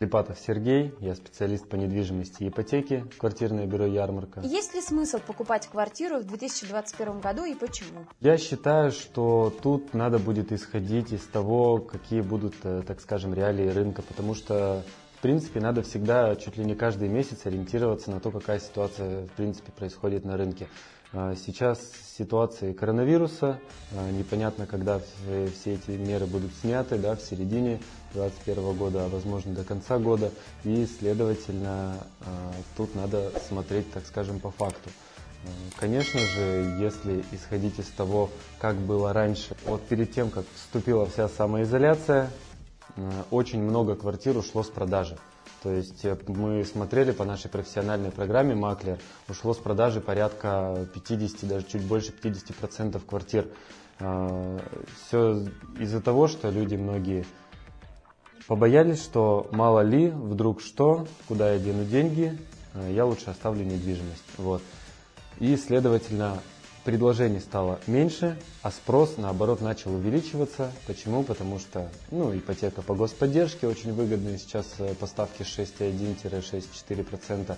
[0.00, 4.40] Липатов Сергей, я специалист по недвижимости и ипотеке, квартирное бюро «Ярмарка».
[4.40, 8.06] Есть ли смысл покупать квартиру в 2021 году и почему?
[8.20, 13.68] Я считаю, что тут надо будет исходить из того, какие будут, э, так скажем, реалии
[13.68, 14.82] рынка, потому что
[15.18, 19.32] в принципе, надо всегда, чуть ли не каждый месяц, ориентироваться на то, какая ситуация, в
[19.32, 20.66] принципе, происходит на рынке.
[21.12, 21.80] А, сейчас
[22.16, 23.58] ситуация коронавируса,
[23.96, 27.80] а, непонятно, когда все эти меры будут сняты, да, в середине
[28.14, 30.30] 2021 года, а возможно до конца года,
[30.62, 34.90] и, следовательно, а, тут надо смотреть, так скажем, по факту.
[35.78, 38.28] Конечно же, если исходить из того,
[38.60, 42.30] как было раньше, вот перед тем, как вступила вся самоизоляция,
[43.30, 45.16] очень много квартир ушло с продажи.
[45.62, 51.48] То есть э, мы смотрели по нашей профессиональной программе «Маклер», ушло с продажи порядка 50,
[51.48, 53.48] даже чуть больше 50% квартир.
[53.98, 54.58] Э,
[55.04, 55.46] Все
[55.78, 57.26] из-за того, что люди многие
[58.46, 62.36] побоялись, что мало ли, вдруг что, куда я дену деньги,
[62.88, 64.24] я лучше оставлю недвижимость.
[64.38, 64.62] Вот.
[65.38, 66.38] И, следовательно,
[66.90, 70.72] предложений стало меньше, а спрос, наоборот, начал увеличиваться.
[70.88, 71.22] Почему?
[71.22, 74.38] Потому что ну, ипотека по господдержке очень выгодная.
[74.38, 77.56] Сейчас э, поставки 6,1-6,4%.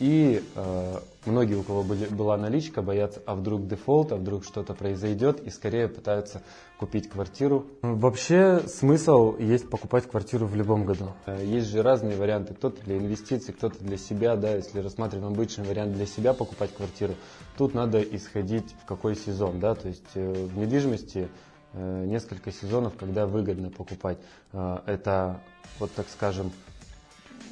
[0.00, 4.74] И э, многие, у кого были, была наличка, боятся, а вдруг дефолт, а вдруг что-то
[4.74, 6.42] произойдет, и скорее пытаются
[6.78, 7.66] купить квартиру.
[7.82, 11.12] Вообще смысл есть покупать квартиру в любом году.
[11.26, 12.54] Э, есть же разные варианты.
[12.54, 14.34] Кто-то для инвестиций, кто-то для себя.
[14.34, 17.14] Да, если рассматриваем обычный вариант для себя покупать квартиру,
[17.56, 19.60] тут надо исходить в какой сезон.
[19.60, 19.76] Да?
[19.76, 21.28] То есть э, в недвижимости
[21.72, 24.18] э, несколько сезонов, когда выгодно покупать.
[24.52, 25.40] Это,
[25.78, 26.52] вот так скажем,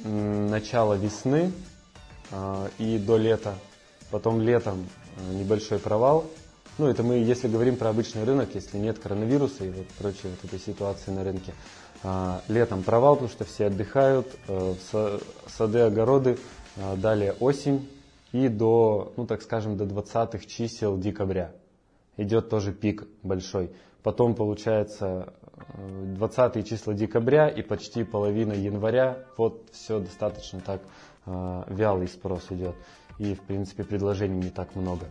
[0.03, 1.51] начало весны,
[2.77, 3.55] и до лета.
[4.13, 6.25] Потом летом э, небольшой провал.
[6.77, 10.43] Ну, это мы, если говорим про обычный рынок, если нет коронавируса и вот прочей вот
[10.43, 11.51] этой ситуации на рынке.
[12.03, 14.75] А, летом провал, потому что все отдыхают, э,
[15.47, 16.37] сады, огороды,
[16.77, 17.89] а, далее осень
[18.33, 21.51] и до, ну, так скажем, до 20 чисел декабря.
[22.17, 23.71] Идет тоже пик большой.
[24.03, 25.33] Потом получается
[25.75, 29.25] 20 э, числа декабря и почти половина января.
[29.37, 30.81] Вот все достаточно так
[31.25, 32.75] вялый спрос идет.
[33.19, 35.05] И, в принципе, предложений не так много.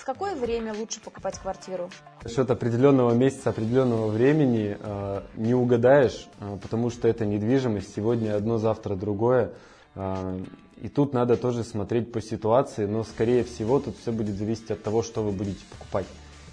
[0.00, 1.90] В какое время лучше покупать квартиру?
[2.26, 7.94] Счет определенного месяца, определенного времени э, не угадаешь, э, потому что это недвижимость.
[7.94, 9.52] Сегодня одно, завтра другое.
[9.94, 10.40] Э,
[10.80, 14.82] и тут надо тоже смотреть по ситуации, но, скорее всего, тут все будет зависеть от
[14.82, 16.06] того, что вы будете покупать.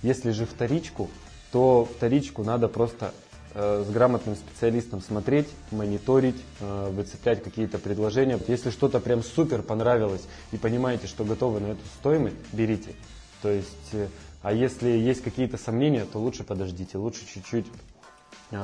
[0.03, 1.09] Если же вторичку,
[1.53, 8.40] то вторичку надо просто Э, с грамотным специалистом смотреть, мониторить, э, выцеплять какие-то предложения.
[8.47, 12.94] Если что-то прям супер понравилось и понимаете, что готовы на эту стоимость, берите.
[13.41, 14.08] То есть, э,
[14.41, 17.68] а если есть какие-то сомнения, то лучше подождите, лучше чуть-чуть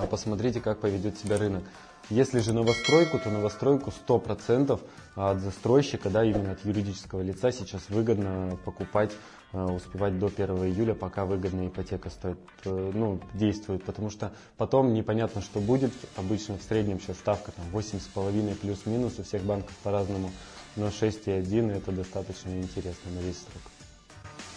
[0.09, 1.63] посмотрите, как поведет себя рынок.
[2.09, 4.79] Если же новостройку, то новостройку 100%
[5.15, 9.15] от застройщика, да, именно от юридического лица сейчас выгодно покупать, э,
[9.53, 15.41] успевать до 1 июля, пока выгодная ипотека стоит, э, ну, действует, потому что потом непонятно,
[15.41, 15.91] что будет.
[16.15, 20.31] Обычно в среднем сейчас ставка там 8,5 плюс-минус, у всех банков по-разному,
[20.75, 23.61] но 6,1 это достаточно интересно на весь срок.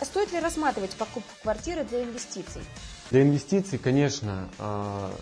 [0.00, 2.62] А стоит ли рассматривать покупку квартиры для инвестиций?
[3.10, 5.12] Для инвестиций, конечно, а,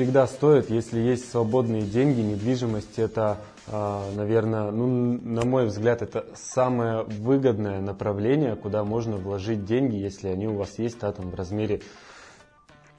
[0.00, 6.24] всегда стоит, если есть свободные деньги, недвижимость это, а, наверное, ну, на мой взгляд, это
[6.34, 11.34] самое выгодное направление, куда можно вложить деньги, если они у вас есть да, там, в
[11.34, 11.82] размере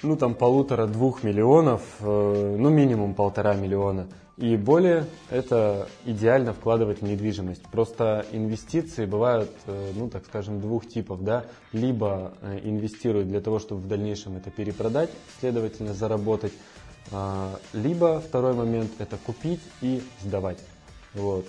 [0.03, 4.07] ну там полутора-двух миллионов, э, ну минимум полтора миллиона.
[4.38, 7.62] И более это идеально вкладывать в недвижимость.
[7.72, 11.23] Просто инвестиции бывают, э, ну так скажем, двух типов.
[11.23, 11.45] Да?
[11.73, 16.54] Либо э, инвестируют для того, чтобы в дальнейшем это перепродать, следовательно заработать.
[17.12, 20.59] А, либо второй момент это купить и сдавать.
[21.13, 21.45] Вот.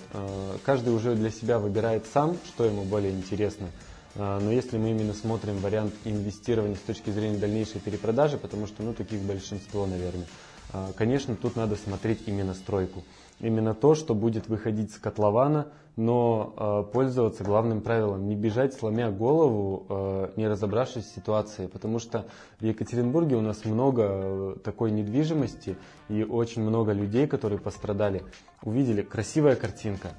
[0.65, 3.69] Каждый уже для себя выбирает сам, что ему более интересно.
[4.15, 8.83] А, но если мы именно смотрим вариант инвестирования с точки зрения дальнейшей перепродажи, потому что
[8.83, 10.27] ну, таких большинство, наверное,
[10.71, 13.03] а, конечно, тут надо смотреть именно стройку.
[13.43, 19.11] Именно то, что будет выходить с котлована, но э, пользоваться главным правилом, не бежать, сломя
[19.11, 21.67] голову, э, не разобравшись в ситуации.
[21.67, 22.25] Потому что
[22.59, 25.77] в Екатеринбурге у нас много такой недвижимости
[26.09, 28.23] и очень много людей, которые пострадали.
[28.63, 30.09] Увидели красивая картинка,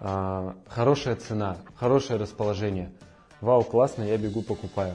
[0.00, 2.90] э, хорошая цена, хорошее расположение–
[3.42, 4.94] Вау, классно, я бегу, покупаю.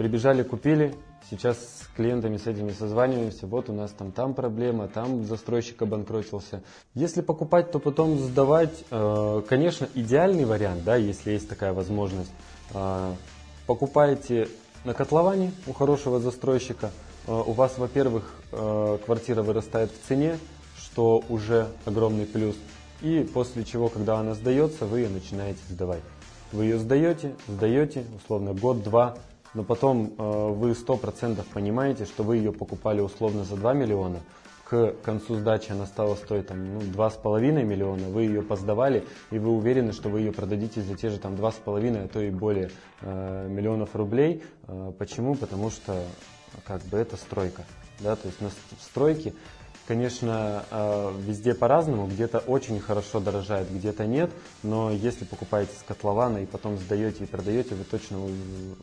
[0.00, 0.94] Прибежали, купили,
[1.30, 6.62] сейчас с клиентами с этими созваниваемся, вот у нас там там проблема, там застройщик обанкротился.
[6.94, 12.32] Если покупать, то потом сдавать, э, конечно, идеальный вариант, да, если есть такая возможность.
[12.72, 13.12] Э,
[13.66, 14.48] покупаете
[14.86, 16.92] на котловане у хорошего застройщика,
[17.26, 18.36] э, у вас, во-первых,
[19.04, 20.38] квартира вырастает в цене,
[20.78, 22.56] что уже огромный плюс.
[23.02, 26.00] И после чего, когда она сдается, вы ее начинаете сдавать.
[26.52, 29.18] Вы ее сдаете, сдаете, условно, год-два,
[29.54, 34.20] но потом э, вы 100% понимаете, что вы ее покупали условно за 2 миллиона,
[34.70, 39.50] к концу сдачи она стала стоить там, ну, 2,5 миллиона, вы ее поздавали, и вы
[39.50, 42.70] уверены, что вы ее продадите за те же там 2,5, а то и более
[43.00, 44.44] э, миллионов рублей.
[44.68, 45.34] Э, почему?
[45.34, 46.00] Потому что
[46.64, 47.64] как бы это стройка.
[47.98, 48.14] Да?
[48.14, 48.50] То есть на
[48.80, 49.34] стройке
[49.90, 54.30] Конечно, э, везде по-разному, где-то очень хорошо дорожает, где-то нет,
[54.62, 58.18] но если покупаете с котлована и потом сдаете и продаете, вы точно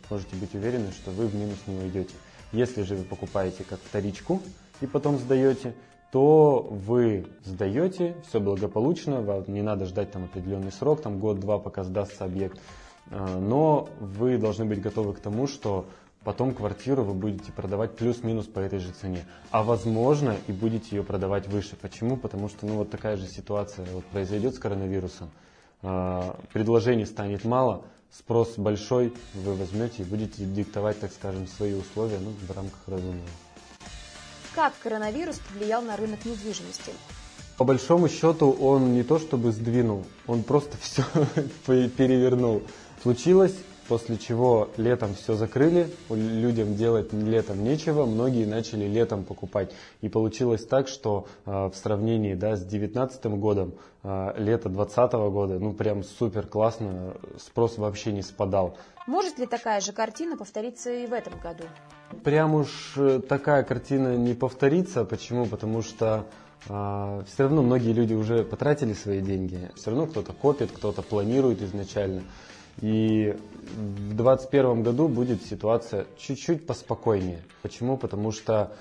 [0.09, 2.13] можете быть уверены, что вы в минус не уйдете.
[2.51, 4.42] Если же вы покупаете как вторичку
[4.81, 5.75] и потом сдаете,
[6.12, 11.86] то вы сдаете, все благополучно, вам не надо ждать там определенный срок, там год-два, пока
[11.86, 12.60] сдастся объект,
[13.12, 15.86] э, но вы должны быть готовы к тому, что
[16.23, 19.25] потом квартиру вы будете продавать плюс-минус по этой же цене.
[19.51, 21.75] А возможно и будете ее продавать выше.
[21.75, 22.17] Почему?
[22.17, 25.29] Потому что ну, вот такая же ситуация вот произойдет с коронавирусом.
[25.81, 32.19] А, предложений станет мало, спрос большой, вы возьмете и будете диктовать, так скажем, свои условия
[32.19, 33.29] ну, в рамках разумного.
[34.55, 36.91] Как коронавирус повлиял на рынок недвижимости?
[37.57, 41.03] По большому счету он не то чтобы сдвинул, он просто все
[41.65, 42.61] перевернул.
[43.01, 43.55] Случилось
[43.88, 49.72] После чего летом все закрыли, людям делать летом нечего, многие начали летом покупать.
[50.01, 53.74] И получилось так, что э, в сравнении да, с 2019 годом,
[54.04, 58.78] э, лето 2020 года, ну прям супер классно, спрос вообще не спадал.
[59.07, 61.63] Может ли такая же картина повториться и в этом году?
[62.25, 65.06] Прям уж э, такая картина не повторится.
[65.06, 65.45] Почему?
[65.45, 66.25] Потому что
[66.68, 69.72] э, все равно многие люди уже потратили свои деньги.
[69.75, 72.24] Все равно кто-то копит, кто-то планирует изначально.
[72.81, 73.35] И
[73.75, 77.41] в 2021 году будет ситуация чуть-чуть поспокойнее.
[77.62, 77.97] Почему?
[77.97, 78.71] Потому что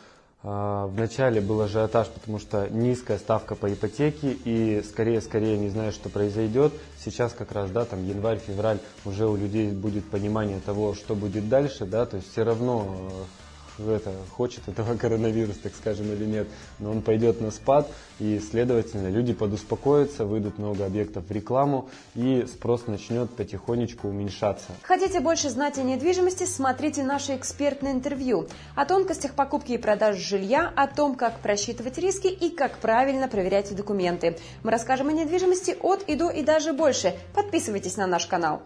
[0.42, 5.92] э, в начале был ажиотаж, потому что низкая ставка по ипотеке и скорее-скорее не знаю,
[5.92, 6.72] что произойдет.
[6.98, 11.86] Сейчас как раз, да, там январь-февраль уже у людей будет понимание того, что будет дальше,
[11.86, 13.10] да, то есть все равно
[13.78, 19.08] это, хочет этого коронавирус, так скажем, или нет, но он пойдет на спад, и, следовательно,
[19.08, 24.72] люди подуспокоятся, выйдут много объектов в рекламу, и спрос начнет потихонечку уменьшаться.
[24.82, 30.72] Хотите больше знать о недвижимости, смотрите наше экспертное интервью о тонкостях покупки и продажи жилья,
[30.74, 34.38] о том, как просчитывать риски и как правильно проверять документы.
[34.62, 37.14] Мы расскажем о недвижимости от и до и даже больше.
[37.34, 38.62] Подписывайтесь на наш канал.